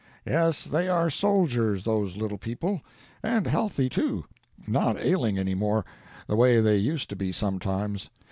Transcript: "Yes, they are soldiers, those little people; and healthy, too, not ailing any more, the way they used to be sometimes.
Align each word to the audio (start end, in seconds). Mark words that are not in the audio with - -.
"Yes, 0.25 0.63
they 0.63 0.89
are 0.89 1.11
soldiers, 1.11 1.83
those 1.83 2.17
little 2.17 2.39
people; 2.39 2.81
and 3.21 3.45
healthy, 3.45 3.87
too, 3.87 4.25
not 4.65 4.97
ailing 4.97 5.37
any 5.37 5.53
more, 5.53 5.85
the 6.25 6.35
way 6.35 6.59
they 6.59 6.77
used 6.77 7.07
to 7.11 7.15
be 7.15 7.31
sometimes. 7.31 8.09